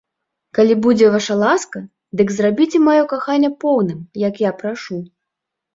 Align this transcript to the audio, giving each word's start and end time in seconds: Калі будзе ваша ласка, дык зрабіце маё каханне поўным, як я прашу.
Калі 0.59 0.77
будзе 0.85 1.09
ваша 1.15 1.35
ласка, 1.43 1.81
дык 2.23 2.27
зрабіце 2.39 2.77
маё 2.89 3.03
каханне 3.15 3.53
поўным, 3.65 4.05
як 4.29 4.45
я 4.51 4.61
прашу. 4.65 4.95